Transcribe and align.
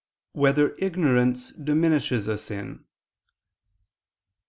4] 0.33 0.41
Whether 0.41 0.75
Ignorance 0.79 1.51
Diminishes 1.51 2.27
a 2.27 2.35
Sin? 2.35 2.85